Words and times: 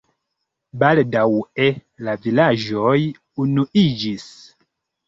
Baldaŭe 0.83 1.67
la 2.09 2.17
vilaĝoj 2.25 2.99
unuiĝis. 3.47 4.27